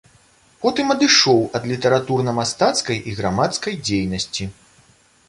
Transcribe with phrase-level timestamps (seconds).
[0.61, 4.49] Потым адышоў ад літаратурна-мастацкай і грамадскай дзейнасці.